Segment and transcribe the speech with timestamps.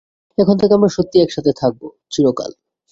[0.37, 2.51] এখন থেকে, আমরা সত্যিই একসাথে থাকবো চিরকাল।